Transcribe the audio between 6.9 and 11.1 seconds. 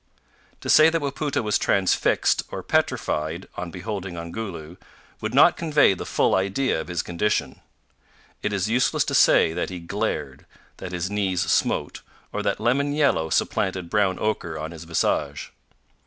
condition. It is useless to say that he glared; that